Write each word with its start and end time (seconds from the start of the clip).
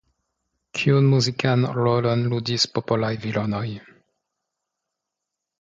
Kiun 0.79 1.09
muzikan 1.11 1.67
rolon 1.75 2.25
ludis 2.31 2.65
popolaj 2.79 3.13
virinoj? 3.27 3.67